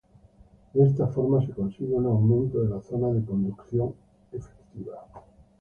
[0.73, 3.93] De esta forma se consigue un aumento de la zona de conducción
[4.31, 5.05] efectiva.